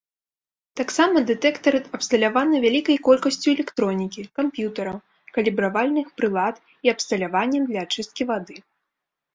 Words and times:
Таксама 0.79 1.17
дэтэктар 1.31 1.73
абсталяваны 1.97 2.55
вялікай 2.65 2.97
колькасцю 3.09 3.47
электронікі, 3.57 4.21
камп'ютараў, 4.41 4.97
калібравальных 5.37 6.07
прылад 6.19 6.55
і 6.89 6.95
абсталяваннем 6.97 7.63
для 7.71 7.79
ачысткі 7.89 8.23
вады. 8.35 8.55